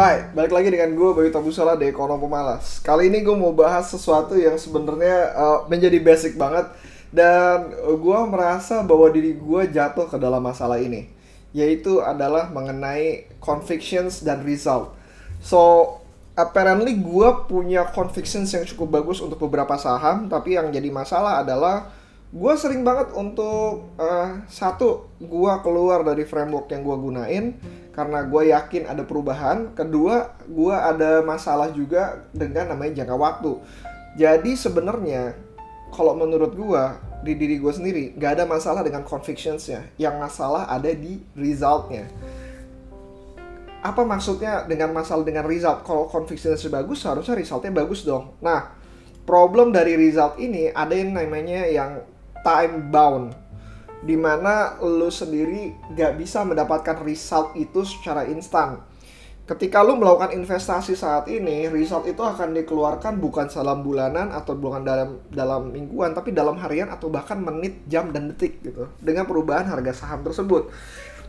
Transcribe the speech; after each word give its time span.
Hai, 0.00 0.32
balik 0.32 0.56
lagi 0.56 0.72
dengan 0.72 0.96
gue 0.96 1.12
Bayu 1.12 1.28
Tabusala 1.28 1.76
di 1.76 1.84
Ekonomi 1.84 2.24
Pemalas. 2.24 2.80
Kali 2.80 3.12
ini 3.12 3.20
gue 3.20 3.36
mau 3.36 3.52
bahas 3.52 3.84
sesuatu 3.84 4.32
yang 4.32 4.56
sebenarnya 4.56 5.28
uh, 5.36 5.58
menjadi 5.68 6.00
basic 6.00 6.40
banget 6.40 6.72
dan 7.12 7.68
gue 7.84 8.18
merasa 8.24 8.80
bahwa 8.80 9.12
diri 9.12 9.36
gue 9.36 9.62
jatuh 9.68 10.08
ke 10.08 10.16
dalam 10.16 10.40
masalah 10.40 10.80
ini, 10.80 11.12
yaitu 11.52 12.00
adalah 12.00 12.48
mengenai 12.48 13.28
convictions 13.44 14.24
dan 14.24 14.40
result. 14.40 14.96
So, 15.44 16.00
apparently 16.32 16.96
gue 16.96 17.28
punya 17.44 17.84
convictions 17.92 18.56
yang 18.56 18.64
cukup 18.64 19.04
bagus 19.04 19.20
untuk 19.20 19.36
beberapa 19.52 19.76
saham, 19.76 20.32
tapi 20.32 20.56
yang 20.56 20.72
jadi 20.72 20.88
masalah 20.88 21.44
adalah 21.44 21.92
gue 22.32 22.54
sering 22.56 22.88
banget 22.88 23.12
untuk 23.12 23.92
uh, 24.00 24.48
satu 24.48 25.12
gue 25.20 25.52
keluar 25.60 26.08
dari 26.08 26.24
framework 26.24 26.72
yang 26.72 26.88
gue 26.88 26.96
gunain 26.96 27.44
karena 27.90 28.22
gue 28.26 28.42
yakin 28.54 28.86
ada 28.86 29.02
perubahan. 29.02 29.74
Kedua 29.74 30.34
gue 30.46 30.74
ada 30.74 31.22
masalah 31.26 31.70
juga 31.74 32.24
dengan 32.30 32.74
namanya 32.74 33.02
jangka 33.02 33.16
waktu. 33.18 33.52
Jadi 34.18 34.52
sebenarnya 34.58 35.34
kalau 35.90 36.14
menurut 36.14 36.54
gue 36.54 36.82
di 37.20 37.36
diri 37.36 37.60
gue 37.60 37.68
sendiri 37.68 38.04
gak 38.16 38.40
ada 38.40 38.44
masalah 38.46 38.80
dengan 38.86 39.02
convictionsnya. 39.02 39.94
Yang 39.98 40.14
masalah 40.18 40.70
ada 40.70 40.90
di 40.90 41.20
resultnya. 41.34 42.06
Apa 43.80 44.04
maksudnya 44.04 44.68
dengan 44.68 44.92
masalah 44.92 45.24
dengan 45.24 45.48
result? 45.48 45.82
Kalau 45.88 46.06
convictionsnya 46.06 46.68
bagus 46.68 47.00
harusnya 47.04 47.34
resultnya 47.34 47.72
bagus 47.74 48.04
dong. 48.06 48.36
Nah 48.44 48.76
problem 49.24 49.72
dari 49.74 49.96
result 49.96 50.36
ini 50.38 50.70
ada 50.70 50.92
yang 50.94 51.16
namanya 51.16 51.66
yang 51.66 52.02
time 52.44 52.88
bound 52.88 53.36
di 54.00 54.16
mana 54.16 54.80
lo 54.80 55.12
sendiri 55.12 55.76
gak 55.92 56.16
bisa 56.16 56.40
mendapatkan 56.44 57.04
result 57.04 57.52
itu 57.56 57.84
secara 57.84 58.24
instan. 58.28 58.80
Ketika 59.44 59.82
lo 59.82 59.98
melakukan 59.98 60.30
investasi 60.30 60.94
saat 60.94 61.26
ini 61.26 61.66
result 61.66 62.06
itu 62.06 62.22
akan 62.22 62.54
dikeluarkan 62.54 63.18
bukan 63.18 63.50
dalam 63.50 63.82
bulanan 63.82 64.30
atau 64.30 64.54
bukan 64.54 64.86
dalam 64.86 65.18
dalam 65.26 65.74
mingguan 65.74 66.14
tapi 66.14 66.30
dalam 66.30 66.54
harian 66.54 66.86
atau 66.86 67.10
bahkan 67.10 67.42
menit 67.42 67.82
jam 67.90 68.14
dan 68.14 68.30
detik 68.30 68.62
gitu 68.62 68.86
dengan 69.02 69.26
perubahan 69.26 69.66
harga 69.66 70.06
saham 70.06 70.22
tersebut. 70.22 70.70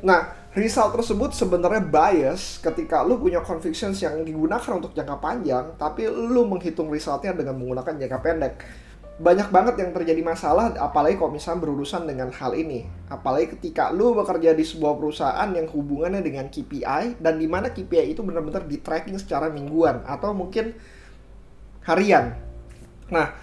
Nah 0.05 0.37
result 0.53 1.01
tersebut 1.01 1.33
sebenarnya 1.33 1.81
bias 1.81 2.61
ketika 2.61 3.01
lu 3.01 3.17
punya 3.17 3.41
convictions 3.41 3.97
yang 4.05 4.21
digunakan 4.21 4.69
untuk 4.77 4.93
jangka 4.93 5.17
panjang 5.17 5.73
tapi 5.81 6.05
lu 6.05 6.45
menghitung 6.45 6.93
resultnya 6.93 7.33
dengan 7.33 7.57
menggunakan 7.57 7.97
jangka 8.05 8.19
pendek 8.21 8.53
banyak 9.21 9.53
banget 9.53 9.75
yang 9.77 9.93
terjadi 9.93 10.25
masalah 10.25 10.73
apalagi 10.81 11.21
kalau 11.21 11.29
misalnya 11.29 11.61
berurusan 11.61 12.09
dengan 12.09 12.33
hal 12.33 12.57
ini. 12.57 12.89
Apalagi 13.05 13.53
ketika 13.53 13.93
lu 13.93 14.17
bekerja 14.17 14.57
di 14.57 14.65
sebuah 14.65 14.97
perusahaan 14.97 15.49
yang 15.53 15.69
hubungannya 15.69 16.25
dengan 16.25 16.49
KPI 16.49 17.21
dan 17.21 17.37
di 17.37 17.45
mana 17.45 17.69
KPI 17.69 18.17
itu 18.17 18.25
benar-benar 18.25 18.65
di 18.65 18.81
tracking 18.81 19.21
secara 19.21 19.53
mingguan 19.53 20.01
atau 20.09 20.33
mungkin 20.33 20.73
harian. 21.85 22.33
Nah 23.13 23.37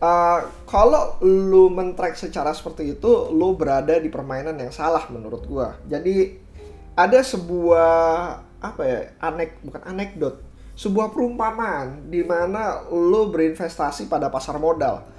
uh, 0.00 0.40
kalau 0.64 1.20
lu 1.20 1.68
men-track 1.68 2.16
secara 2.16 2.56
seperti 2.56 2.96
itu 2.96 3.28
lu 3.28 3.52
berada 3.52 4.00
di 4.00 4.08
permainan 4.08 4.56
yang 4.56 4.72
salah 4.72 5.04
menurut 5.12 5.44
gua. 5.44 5.76
Jadi 5.84 6.40
ada 6.96 7.20
sebuah 7.20 7.92
apa 8.58 8.82
ya 8.82 9.00
anek 9.22 9.60
bukan 9.62 9.82
anekdot 9.86 10.48
sebuah 10.78 11.10
perumpamaan 11.10 12.06
di 12.06 12.22
mana 12.22 12.86
lo 12.90 13.30
berinvestasi 13.34 14.06
pada 14.06 14.30
pasar 14.30 14.62
modal 14.62 15.17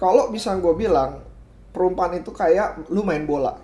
kalau 0.00 0.32
bisa 0.32 0.56
gue 0.56 0.72
bilang 0.72 1.20
perumpamaan 1.76 2.24
itu 2.24 2.32
kayak 2.32 2.88
lu 2.88 3.04
main 3.04 3.28
bola. 3.28 3.60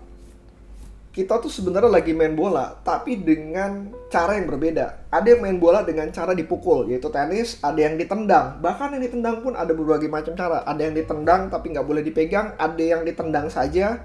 Kita 1.16 1.40
tuh 1.40 1.48
sebenarnya 1.48 1.88
lagi 1.88 2.12
main 2.12 2.36
bola 2.36 2.76
tapi 2.84 3.16
dengan 3.16 3.88
cara 4.12 4.36
yang 4.36 4.44
berbeda. 4.44 5.08
Ada 5.08 5.32
yang 5.32 5.40
main 5.40 5.56
bola 5.56 5.80
dengan 5.80 6.12
cara 6.12 6.36
dipukul 6.36 6.92
yaitu 6.92 7.08
tenis 7.08 7.56
ada 7.64 7.80
yang 7.80 7.96
ditendang. 7.96 8.60
Bahkan 8.60 9.00
yang 9.00 9.02
ditendang 9.08 9.40
pun 9.40 9.56
ada 9.56 9.72
berbagai 9.72 10.12
macam 10.12 10.36
cara. 10.36 10.60
Ada 10.68 10.92
yang 10.92 10.94
ditendang 11.00 11.48
tapi 11.48 11.72
nggak 11.72 11.86
boleh 11.88 12.04
dipegang 12.04 12.52
ada 12.60 12.84
yang 12.84 13.00
ditendang 13.00 13.48
saja 13.48 14.04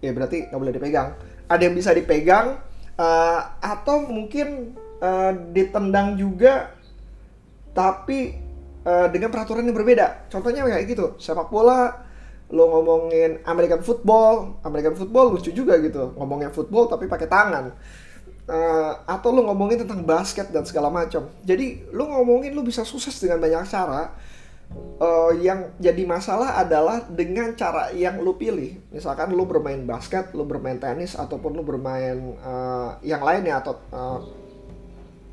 ya 0.00 0.10
berarti 0.16 0.48
nggak 0.48 0.60
boleh 0.64 0.72
dipegang. 0.72 1.12
Ada 1.44 1.62
yang 1.68 1.76
bisa 1.76 1.92
dipegang 1.92 2.56
uh, 2.96 3.40
atau 3.60 4.08
mungkin 4.08 4.80
uh, 5.04 5.36
ditendang 5.52 6.16
juga 6.16 6.72
tapi 7.76 8.49
uh, 8.84 9.06
dengan 9.12 9.28
peraturan 9.32 9.66
yang 9.66 9.76
berbeda. 9.76 10.30
Contohnya 10.32 10.64
kayak 10.64 10.84
gitu, 10.88 11.16
sepak 11.20 11.48
bola 11.48 12.08
lo 12.50 12.66
ngomongin 12.66 13.46
American 13.46 13.78
football, 13.78 14.58
American 14.66 14.98
football 14.98 15.38
lucu 15.38 15.54
juga 15.54 15.78
gitu, 15.78 16.18
ngomongin 16.18 16.50
football 16.50 16.90
tapi 16.90 17.06
pakai 17.06 17.30
tangan. 17.30 17.70
Uh, 18.50 18.92
atau 19.06 19.30
lo 19.30 19.46
ngomongin 19.46 19.86
tentang 19.86 20.02
basket 20.02 20.50
dan 20.50 20.66
segala 20.66 20.90
macam. 20.90 21.30
Jadi 21.46 21.86
lo 21.94 22.10
ngomongin 22.10 22.50
lo 22.50 22.66
bisa 22.66 22.82
sukses 22.82 23.14
dengan 23.22 23.38
banyak 23.38 23.66
cara. 23.70 24.10
Uh, 25.02 25.34
yang 25.42 25.74
jadi 25.82 26.06
masalah 26.06 26.54
adalah 26.58 27.02
dengan 27.10 27.54
cara 27.58 27.90
yang 27.94 28.22
lo 28.22 28.38
pilih. 28.38 28.78
Misalkan 28.90 29.34
lo 29.34 29.46
bermain 29.46 29.82
basket, 29.82 30.30
lo 30.34 30.46
bermain 30.46 30.78
tenis, 30.78 31.14
ataupun 31.14 31.58
lo 31.58 31.62
bermain 31.62 32.38
uh, 32.42 32.98
yang 33.02 33.22
lainnya 33.22 33.62
atau 33.62 33.74
uh, 33.90 34.18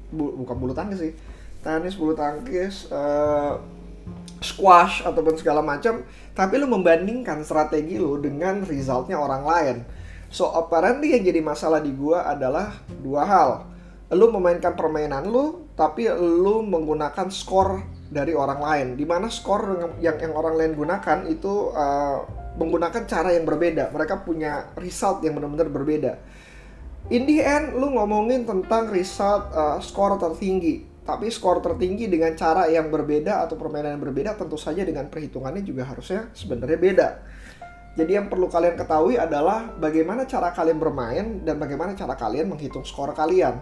bu 0.07 0.37
bukan 0.41 0.55
bulu 0.55 0.73
tangkis 0.73 0.99
sih 1.03 1.13
tenis 1.67 1.99
bulu 1.99 2.15
tangkis 2.15 2.87
uh, 2.87 3.59
squash 4.39 5.03
ataupun 5.03 5.35
segala 5.35 5.59
macam 5.59 6.07
tapi 6.31 6.55
lu 6.55 6.71
membandingkan 6.71 7.43
strategi 7.43 7.99
lu 7.99 8.15
dengan 8.23 8.63
resultnya 8.63 9.19
orang 9.19 9.43
lain. 9.43 9.77
So 10.31 10.47
apparently 10.55 11.11
yang 11.11 11.27
jadi 11.27 11.43
masalah 11.43 11.83
di 11.83 11.91
gua 11.91 12.23
adalah 12.23 12.71
dua 13.03 13.27
hal. 13.27 13.49
Lu 14.15 14.31
memainkan 14.31 14.79
permainan 14.79 15.27
lu 15.27 15.67
tapi 15.75 16.07
lu 16.15 16.63
menggunakan 16.63 17.27
skor 17.27 17.83
dari 18.07 18.31
orang 18.31 18.61
lain. 18.63 18.87
Di 18.95 19.03
mana 19.03 19.27
skor 19.27 19.91
yang 19.99 20.15
yang 20.21 20.31
orang 20.31 20.55
lain 20.55 20.71
gunakan 20.79 21.27
itu 21.27 21.73
uh, 21.75 22.23
menggunakan 22.55 23.03
cara 23.09 23.35
yang 23.35 23.43
berbeda. 23.43 23.91
Mereka 23.91 24.23
punya 24.23 24.71
result 24.79 25.25
yang 25.25 25.35
benar-benar 25.35 25.67
berbeda. 25.73 26.13
In 27.07 27.23
the 27.25 27.39
end 27.39 27.75
lu 27.75 27.95
ngomongin 27.95 28.45
tentang 28.45 28.91
result 28.93 29.47
uh, 29.55 29.79
skor 29.81 30.19
tertinggi 30.19 30.96
tapi 31.07 31.31
skor 31.31 31.63
tertinggi 31.63 32.11
dengan 32.11 32.35
cara 32.35 32.67
yang 32.67 32.91
berbeda 32.91 33.47
atau 33.47 33.55
permainan 33.55 33.95
yang 33.95 34.03
berbeda 34.03 34.35
tentu 34.35 34.59
saja 34.59 34.83
dengan 34.83 35.07
perhitungannya 35.07 35.63
juga 35.63 35.87
harusnya 35.87 36.27
sebenarnya 36.35 36.75
beda. 36.75 37.07
Jadi 37.97 38.11
yang 38.13 38.27
perlu 38.27 38.51
kalian 38.51 38.75
ketahui 38.75 39.15
adalah 39.15 39.71
bagaimana 39.73 40.27
cara 40.27 40.51
kalian 40.51 40.77
bermain 40.77 41.25
dan 41.47 41.57
bagaimana 41.57 41.95
cara 41.95 42.13
kalian 42.13 42.51
menghitung 42.51 42.83
skor 42.83 43.15
kalian. 43.15 43.57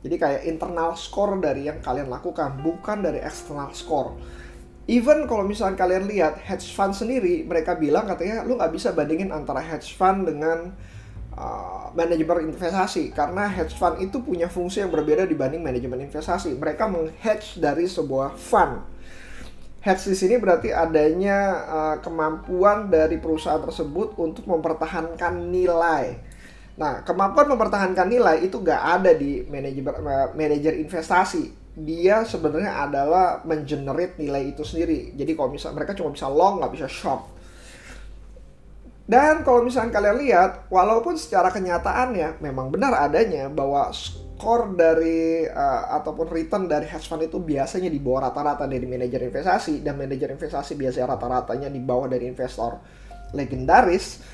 Jadi 0.00 0.16
kayak 0.16 0.42
internal 0.48 0.96
skor 0.96 1.36
dari 1.38 1.68
yang 1.68 1.78
kalian 1.84 2.08
lakukan, 2.08 2.64
bukan 2.64 3.04
dari 3.04 3.20
eksternal 3.20 3.70
skor. 3.76 4.16
Even 4.88 5.26
kalau 5.30 5.44
misalnya 5.44 5.78
kalian 5.78 6.08
lihat 6.08 6.40
hedge 6.40 6.72
fund 6.72 6.94
sendiri, 6.94 7.44
mereka 7.44 7.76
bilang 7.76 8.08
katanya 8.08 8.46
lu 8.46 8.56
nggak 8.56 8.72
bisa 8.72 8.94
bandingin 8.94 9.34
antara 9.34 9.60
hedge 9.60 9.94
fund 9.98 10.26
dengan 10.30 10.72
uh, 11.36 11.92
manajemen 11.92 12.50
investasi 12.50 13.12
karena 13.12 13.46
hedge 13.46 13.76
fund 13.76 14.00
itu 14.00 14.18
punya 14.24 14.48
fungsi 14.48 14.82
yang 14.82 14.90
berbeda 14.90 15.28
dibanding 15.28 15.62
manajemen 15.62 16.08
investasi. 16.08 16.56
Mereka 16.56 16.88
menghedge 16.88 17.60
dari 17.60 17.86
sebuah 17.86 18.34
fund. 18.34 18.82
Hedge 19.84 20.10
di 20.10 20.16
sini 20.18 20.34
berarti 20.42 20.74
adanya 20.74 21.38
uh, 21.68 21.96
kemampuan 22.02 22.90
dari 22.90 23.22
perusahaan 23.22 23.62
tersebut 23.62 24.18
untuk 24.18 24.42
mempertahankan 24.48 25.46
nilai. 25.46 26.18
Nah, 26.76 27.06
kemampuan 27.06 27.48
mempertahankan 27.54 28.10
nilai 28.10 28.44
itu 28.44 28.60
gak 28.60 29.00
ada 29.00 29.14
di 29.14 29.46
manajemen 29.46 29.94
uh, 30.02 30.28
manajer 30.34 30.74
investasi. 30.82 31.68
Dia 31.76 32.24
sebenarnya 32.24 32.88
adalah 32.88 33.44
mengenerate 33.44 34.16
nilai 34.16 34.56
itu 34.56 34.64
sendiri. 34.64 35.12
Jadi 35.12 35.36
kalau 35.36 35.52
misal 35.52 35.76
mereka 35.76 35.92
cuma 35.92 36.08
bisa 36.08 36.24
long, 36.24 36.56
nggak 36.56 36.72
bisa 36.72 36.88
short 36.88 37.35
dan 39.06 39.46
kalau 39.46 39.62
misalnya 39.62 39.94
kalian 39.94 40.18
lihat, 40.18 40.66
walaupun 40.66 41.14
secara 41.14 41.54
kenyataannya 41.54 42.42
memang 42.42 42.74
benar 42.74 42.90
adanya 43.06 43.46
bahwa 43.46 43.94
skor 43.94 44.74
dari 44.74 45.46
uh, 45.46 45.94
ataupun 46.02 46.26
return 46.26 46.66
dari 46.66 46.90
hedge 46.90 47.06
fund 47.06 47.22
itu 47.22 47.38
biasanya 47.38 47.86
di 47.86 48.02
bawah 48.02 48.26
rata-rata 48.26 48.66
dari 48.66 48.82
manajer 48.82 49.30
investasi 49.30 49.86
dan 49.86 49.94
manajer 49.94 50.34
investasi 50.34 50.74
biasanya 50.74 51.14
rata-ratanya 51.14 51.70
di 51.70 51.78
bawah 51.78 52.10
dari 52.10 52.26
investor 52.26 52.82
legendaris. 53.30 54.26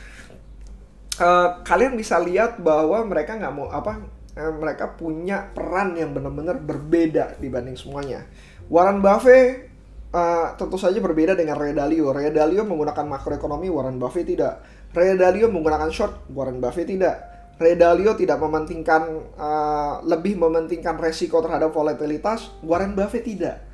Uh, 1.20 1.60
kalian 1.68 1.92
bisa 1.92 2.16
lihat 2.16 2.56
bahwa 2.56 3.04
mereka 3.04 3.36
nggak 3.36 3.52
mau 3.52 3.68
apa 3.68 4.00
uh, 4.40 4.52
mereka 4.56 4.96
punya 4.96 5.52
peran 5.52 6.00
yang 6.00 6.16
benar-benar 6.16 6.56
berbeda 6.56 7.36
dibanding 7.36 7.76
semuanya. 7.76 8.24
Warren 8.72 9.04
Buffett 9.04 9.71
uh, 10.12 10.54
tentu 10.54 10.76
saja 10.76 11.00
berbeda 11.00 11.32
dengan 11.34 11.58
Ray 11.58 11.72
Dalio. 11.74 12.12
Ray 12.12 12.30
Dalio 12.30 12.62
menggunakan 12.68 13.04
makroekonomi, 13.08 13.72
Warren 13.72 13.96
Buffett 13.96 14.28
tidak. 14.28 14.62
Ray 14.92 15.16
Dalio 15.16 15.48
menggunakan 15.48 15.88
short, 15.88 16.28
Warren 16.30 16.60
Buffett 16.60 16.86
tidak. 16.86 17.16
Ray 17.56 17.76
Dalio 17.76 18.12
tidak 18.16 18.38
mementingkan 18.40 19.02
uh, 19.36 20.04
lebih 20.04 20.36
mementingkan 20.36 21.00
resiko 21.00 21.40
terhadap 21.40 21.72
volatilitas, 21.72 22.52
Warren 22.64 22.92
Buffett 22.92 23.24
tidak. 23.24 23.64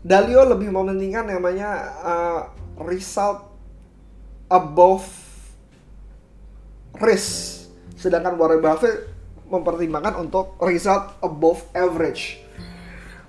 Dalio 0.00 0.48
lebih 0.48 0.72
mementingkan 0.72 1.28
namanya 1.28 1.70
uh, 2.00 2.40
result 2.88 3.52
above 4.48 5.04
risk. 6.96 7.68
Sedangkan 8.00 8.40
Warren 8.40 8.64
Buffett 8.64 9.12
mempertimbangkan 9.52 10.16
untuk 10.16 10.56
result 10.64 11.20
above 11.20 11.68
average. 11.76 12.40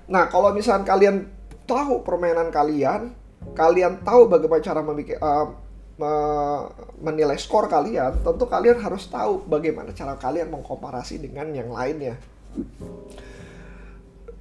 Nah, 0.08 0.32
kalau 0.32 0.56
misalnya 0.56 0.88
kalian 0.88 1.28
tahu 1.64 2.02
permainan 2.06 2.52
kalian, 2.52 3.14
kalian 3.56 4.02
tahu 4.02 4.30
bagaimana 4.30 4.62
cara 4.62 4.80
memikir, 4.82 5.16
uh, 5.22 5.48
menilai 6.98 7.38
skor 7.38 7.70
kalian, 7.70 8.22
tentu 8.26 8.44
kalian 8.50 8.80
harus 8.80 9.06
tahu 9.06 9.44
bagaimana 9.46 9.94
cara 9.94 10.18
kalian 10.18 10.50
mengkomparasi 10.50 11.22
dengan 11.22 11.52
yang 11.54 11.70
lainnya. 11.70 12.18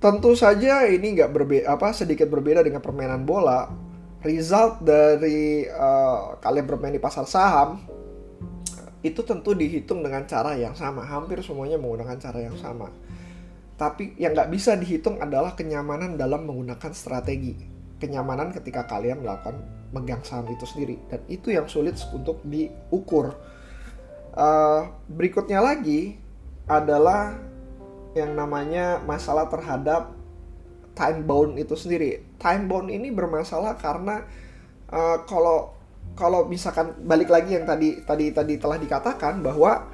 Tentu 0.01 0.33
saja 0.33 0.89
ini 0.89 1.13
nggak 1.13 1.29
berbeda 1.29 1.77
apa 1.77 1.93
sedikit 1.93 2.25
berbeda 2.25 2.65
dengan 2.65 2.81
permainan 2.81 3.21
bola. 3.21 3.69
Result 4.21 4.81
dari 4.85 5.65
uh, 5.65 6.37
kalian 6.41 6.65
bermain 6.65 6.93
di 6.93 7.01
pasar 7.01 7.25
saham 7.25 7.81
itu 9.01 9.21
tentu 9.25 9.53
dihitung 9.57 10.01
dengan 10.05 10.25
cara 10.29 10.57
yang 10.57 10.73
sama. 10.77 11.05
Hampir 11.05 11.41
semuanya 11.41 11.77
menggunakan 11.77 12.17
cara 12.17 12.41
yang 12.41 12.57
sama. 12.57 12.89
Tapi 13.81 14.13
yang 14.21 14.37
nggak 14.37 14.53
bisa 14.53 14.77
dihitung 14.77 15.17
adalah 15.17 15.57
kenyamanan 15.57 16.13
dalam 16.13 16.45
menggunakan 16.45 16.93
strategi. 16.93 17.57
Kenyamanan 17.97 18.53
ketika 18.53 18.85
kalian 18.85 19.25
melakukan 19.25 19.57
megang 19.89 20.21
saham 20.21 20.45
itu 20.53 20.69
sendiri. 20.69 21.01
Dan 21.09 21.25
itu 21.25 21.49
yang 21.49 21.65
sulit 21.65 21.97
untuk 22.13 22.45
diukur. 22.45 23.33
Uh, 24.37 24.85
berikutnya 25.09 25.65
lagi 25.65 26.13
adalah 26.69 27.33
yang 28.13 28.37
namanya 28.37 29.01
masalah 29.01 29.49
terhadap 29.49 30.13
time 30.93 31.25
bound 31.25 31.57
itu 31.57 31.73
sendiri. 31.73 32.21
Time 32.37 32.69
bound 32.69 32.93
ini 32.93 33.09
bermasalah 33.09 33.81
karena 33.81 34.29
uh, 34.93 35.25
kalau 35.25 35.73
kalau 36.13 36.45
misalkan 36.45 36.93
balik 37.01 37.33
lagi 37.33 37.57
yang 37.57 37.65
tadi 37.65 37.97
tadi 38.05 38.29
tadi 38.29 38.61
telah 38.61 38.77
dikatakan 38.77 39.41
bahwa 39.41 39.89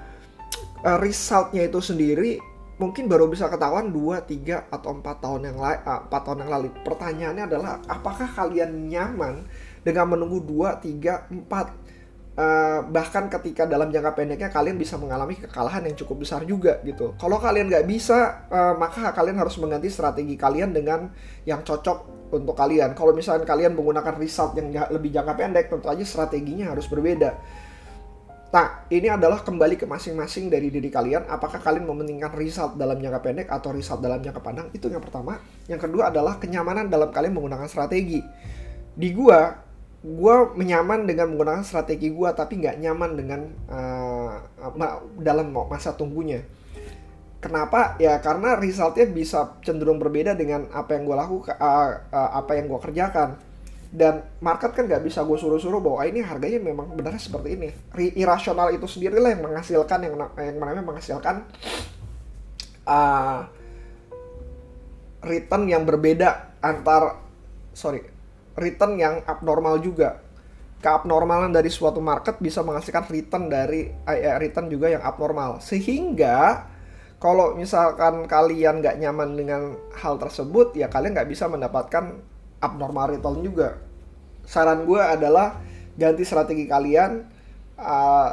uh, 0.83 0.99
resultnya 0.99 1.71
itu 1.71 1.79
sendiri 1.79 2.56
mungkin 2.77 3.09
baru 3.09 3.25
bisa 3.25 3.49
ketahuan 3.49 3.89
2, 3.89 4.21
3 4.25 4.69
atau 4.69 4.89
4 4.93 5.23
tahun 5.23 5.41
yang 5.49 5.57
lalu 5.57 5.77
uh, 5.81 6.01
4 6.09 6.25
tahun 6.25 6.37
yang 6.45 6.51
lalu. 6.53 6.67
Pertanyaannya 6.85 7.43
adalah 7.49 7.73
apakah 7.89 8.29
kalian 8.29 8.89
nyaman 8.89 9.45
dengan 9.81 10.05
menunggu 10.13 10.41
2, 10.45 10.81
3, 10.81 11.33
4 11.49 11.97
Uh, 12.37 12.85
bahkan 12.93 13.33
ketika 13.33 13.65
dalam 13.65 13.89
jangka 13.89 14.13
pendeknya 14.13 14.53
kalian 14.53 14.77
bisa 14.77 14.93
mengalami 14.93 15.33
kekalahan 15.41 15.81
yang 15.89 15.97
cukup 15.97 16.21
besar 16.21 16.45
juga 16.45 16.77
gitu. 16.85 17.17
Kalau 17.17 17.41
kalian 17.41 17.65
nggak 17.65 17.89
bisa, 17.89 18.45
uh, 18.53 18.77
maka 18.77 19.09
kalian 19.09 19.41
harus 19.41 19.57
mengganti 19.57 19.89
strategi 19.89 20.37
kalian 20.37 20.69
dengan 20.69 21.09
yang 21.49 21.65
cocok 21.65 22.29
untuk 22.37 22.53
kalian. 22.53 22.93
Kalau 22.93 23.17
misalnya 23.17 23.41
kalian 23.41 23.73
menggunakan 23.73 24.21
result 24.21 24.53
yang 24.53 24.69
lebih 24.69 25.17
jangka 25.17 25.33
pendek, 25.33 25.65
tentu 25.73 25.89
aja 25.89 26.05
strateginya 26.05 26.77
harus 26.77 26.85
berbeda. 26.85 27.41
Nah, 28.57 28.89
ini 28.89 29.05
adalah 29.05 29.45
kembali 29.45 29.77
ke 29.77 29.85
masing-masing 29.85 30.49
dari 30.49 30.73
diri 30.73 30.89
kalian. 30.89 31.29
Apakah 31.29 31.61
kalian 31.61 31.85
mementingkan 31.85 32.33
result 32.33 32.73
dalam 32.73 32.97
jangka 32.97 33.21
pendek 33.21 33.53
atau 33.53 33.69
result 33.69 34.01
dalam 34.01 34.17
jangka 34.17 34.41
panjang? 34.41 34.73
Itu 34.73 34.89
yang 34.89 35.05
pertama. 35.05 35.37
Yang 35.69 35.85
kedua 35.85 36.09
adalah 36.09 36.41
kenyamanan 36.41 36.89
dalam 36.89 37.13
kalian 37.13 37.37
menggunakan 37.37 37.69
strategi. 37.69 38.17
Di 38.97 39.13
gua, 39.13 39.61
gue 40.01 40.35
menyaman 40.57 41.05
dengan 41.05 41.29
menggunakan 41.29 41.61
strategi 41.61 42.09
gue 42.09 42.29
tapi 42.33 42.65
nggak 42.65 42.81
nyaman 42.81 43.11
dengan 43.13 43.41
uh, 43.69 44.41
dalam 45.21 45.53
masa 45.67 45.97
tunggunya 45.97 46.45
kenapa 47.41 47.97
ya 47.97 48.21
karena 48.21 48.55
resultnya 48.55 49.09
bisa 49.09 49.57
cenderung 49.65 49.97
berbeda 49.97 50.37
dengan 50.37 50.69
apa 50.69 50.95
yang 50.95 51.03
gue 51.09 51.17
lakukan 51.17 51.57
uh, 51.59 52.07
uh, 52.13 52.29
apa 52.39 52.51
yang 52.55 52.69
gue 52.69 52.79
kerjakan 52.79 53.41
dan 53.87 54.27
market 54.43 54.75
kan 54.75 54.83
nggak 54.83 55.03
bisa 55.03 55.23
gue 55.23 55.37
suruh-suruh 55.39 55.79
bahwa 55.79 56.03
ini 56.03 56.19
harganya 56.19 56.59
memang 56.59 56.91
benar 56.91 57.15
seperti 57.15 57.55
ini 57.55 57.69
irasional 58.19 58.71
itu 58.75 58.83
sendirilah 58.83 59.31
yang 59.31 59.43
menghasilkan 59.47 59.99
yang 60.03 60.15
yang 60.35 60.57
namanya 60.59 60.83
menghasilkan 60.83 61.47
uh, 62.83 63.47
return 65.23 65.63
yang 65.71 65.87
berbeda 65.87 66.59
antar 66.59 67.23
sorry 67.71 68.17
return 68.57 68.97
yang 68.97 69.21
abnormal 69.23 69.79
juga. 69.79 70.25
Keabnormalan 70.77 71.49
dari 71.49 71.73
suatu 71.73 71.97
market 71.97 72.37
bisa 72.37 72.61
menghasilkan 72.61 73.09
return 73.09 73.49
dari 73.49 73.89
eh, 73.89 74.37
return 74.37 74.69
juga 74.69 74.93
yang 74.93 75.01
abnormal. 75.01 75.57
Sehingga 75.57 76.69
kalau 77.17 77.57
misalkan 77.57 78.29
kalian 78.29 78.85
nggak 78.85 79.01
nyaman 79.01 79.33
dengan 79.33 79.61
hal 79.97 80.21
tersebut, 80.21 80.77
ya 80.77 80.85
kalian 80.85 81.17
nggak 81.17 81.29
bisa 81.33 81.49
mendapatkan 81.49 82.13
abnormal 82.61 83.17
return 83.17 83.41
juga. 83.43 83.77
Saran 84.47 84.87
gue 84.87 85.01
adalah 85.01 85.59
ganti 85.97 86.23
strategi 86.23 86.69
kalian 86.69 87.25
uh, 87.77 88.29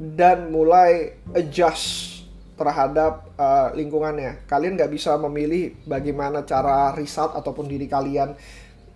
dan 0.00 0.48
mulai 0.52 1.20
adjust 1.34 2.24
terhadap 2.56 3.32
uh, 3.40 3.72
lingkungannya. 3.72 4.44
Kalian 4.44 4.76
nggak 4.76 4.92
bisa 4.92 5.16
memilih 5.16 5.76
bagaimana 5.88 6.44
cara 6.44 6.92
result 6.92 7.32
ataupun 7.32 7.64
diri 7.64 7.88
kalian 7.88 8.36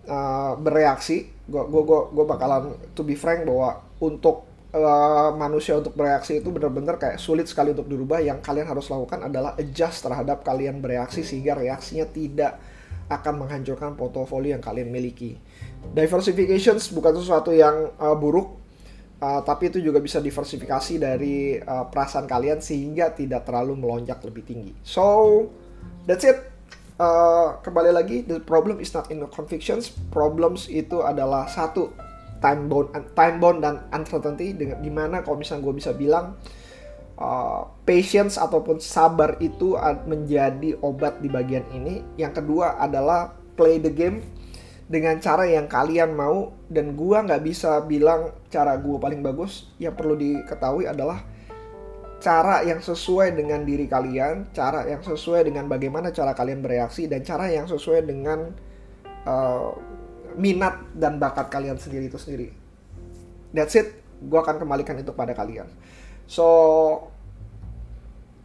uh, 0.05 0.53
bereaksi 0.57 1.33
gue 1.45 2.25
bakalan 2.25 2.73
to 2.97 3.05
be 3.05 3.13
frank 3.13 3.45
bahwa 3.45 3.77
untuk 4.01 4.49
uh, 4.73 5.29
manusia 5.37 5.77
untuk 5.77 5.93
bereaksi 5.93 6.41
itu 6.41 6.49
benar-benar 6.49 6.97
kayak 6.97 7.21
sulit 7.21 7.45
sekali 7.45 7.71
untuk 7.71 7.85
dirubah 7.85 8.19
yang 8.21 8.41
kalian 8.41 8.65
harus 8.65 8.89
lakukan 8.89 9.29
adalah 9.29 9.53
adjust 9.55 10.01
terhadap 10.01 10.41
kalian 10.41 10.81
bereaksi 10.81 11.21
sehingga 11.21 11.53
reaksinya 11.53 12.09
tidak 12.09 12.57
akan 13.05 13.45
menghancurkan 13.45 13.93
portofolio 13.93 14.57
yang 14.57 14.63
kalian 14.63 14.89
miliki. 14.89 15.37
Diversification 15.93 16.81
bukan 16.93 17.13
sesuatu 17.21 17.53
yang 17.53 17.93
uh, 18.01 18.17
buruk 18.17 18.65
uh, 19.21 19.41
tapi 19.45 19.71
itu 19.71 19.79
juga 19.79 20.01
bisa 20.01 20.19
diversifikasi 20.19 20.93
dari 20.99 21.59
uh, 21.59 21.87
perasaan 21.87 22.25
kalian 22.25 22.59
sehingga 22.59 23.13
tidak 23.13 23.47
terlalu 23.47 23.77
melonjak 23.77 24.19
lebih 24.25 24.43
tinggi. 24.43 24.73
So 24.81 25.47
that's 26.09 26.25
it. 26.25 26.51
Uh, 26.95 27.59
kembali 27.59 27.91
lagi 27.91 28.23
the 28.23 28.39
problem 28.39 28.79
is 28.79 28.91
not 28.95 29.11
in 29.11 29.19
the 29.19 29.29
convictions. 29.29 29.91
Problems 30.11 30.71
itu 30.71 31.03
adalah 31.03 31.47
satu 31.51 31.91
time 32.39 32.71
bound 32.71 32.95
time 33.13 33.37
bound 33.37 33.59
dan 33.61 33.85
uncertainty. 33.91 34.55
Dengan 34.55 34.79
di 34.79 34.91
mana 34.91 35.21
kalau 35.21 35.39
misalnya 35.39 35.63
gue 35.67 35.75
bisa 35.75 35.91
bilang 35.91 36.39
uh, 37.19 37.67
patience 37.83 38.39
ataupun 38.39 38.79
sabar 38.79 39.39
itu 39.39 39.75
menjadi 40.07 40.77
obat 40.81 41.19
di 41.19 41.29
bagian 41.31 41.63
ini 41.71 42.03
yang 42.19 42.35
kedua 42.35 42.79
adalah 42.79 43.35
play 43.55 43.79
the 43.79 43.91
game 43.91 44.23
dengan 44.85 45.17
cara 45.17 45.49
yang 45.49 45.65
kalian 45.65 46.13
mau 46.13 46.53
dan 46.69 46.93
gua 46.93 47.25
nggak 47.25 47.41
bisa 47.41 47.81
bilang 47.89 48.35
cara 48.53 48.77
gua 48.77 49.01
paling 49.01 49.25
bagus 49.25 49.73
yang 49.81 49.97
perlu 49.97 50.13
diketahui 50.13 50.85
adalah 50.85 51.25
cara 52.25 52.65
yang 52.65 52.81
sesuai 52.81 53.37
dengan 53.37 53.61
diri 53.61 53.85
kalian, 53.85 54.49
cara 54.55 54.87
yang 54.89 55.05
sesuai 55.05 55.45
dengan 55.45 55.69
bagaimana 55.69 56.09
cara 56.09 56.33
kalian 56.33 56.63
bereaksi, 56.65 57.05
dan 57.05 57.21
cara 57.21 57.51
yang 57.53 57.69
sesuai 57.69 58.01
dengan 58.01 58.49
uh, 59.29 59.77
minat 60.33 60.81
dan 60.97 61.21
bakat 61.21 61.53
kalian 61.53 61.77
sendiri 61.77 62.09
itu 62.09 62.17
sendiri. 62.17 62.49
That's 63.53 63.77
it. 63.77 63.93
Gue 64.25 64.39
akan 64.41 64.57
kembalikan 64.57 64.97
itu 64.97 65.13
pada 65.13 65.37
kalian. 65.37 65.69
So, 66.25 66.45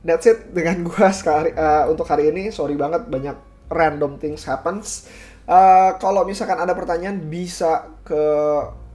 that's 0.04 0.24
it 0.28 0.52
dengan 0.52 0.84
gue 0.88 1.08
sekali 1.12 1.52
uh, 1.52 1.88
untuk 1.88 2.08
hari 2.08 2.32
ini. 2.32 2.48
Sorry 2.52 2.76
banget 2.76 3.08
banyak 3.08 3.36
random 3.70 4.16
things 4.18 4.44
happens. 4.44 5.08
Uh, 5.50 5.98
kalau 5.98 6.22
misalkan 6.22 6.58
ada 6.60 6.76
pertanyaan 6.76 7.26
bisa 7.26 7.90
ke 8.06 8.22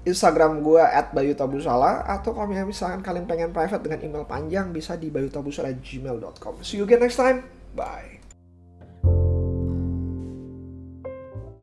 Instagram 0.05 0.61
gue 0.61 0.79
at 0.79 1.11
Bayu 1.11 1.33
Tabusala 1.33 2.05
atau 2.05 2.37
kalau 2.37 2.45
misalkan 2.47 3.01
kalian 3.01 3.25
pengen 3.25 3.49
private 3.49 3.81
dengan 3.81 3.99
email 4.05 4.25
panjang 4.29 4.69
bisa 4.69 4.93
di 4.95 5.09
bayutabusala@gmail.com. 5.09 6.61
See 6.61 6.77
you 6.77 6.85
again 6.85 7.01
next 7.01 7.17
time. 7.17 7.41
Bye. 7.73 8.24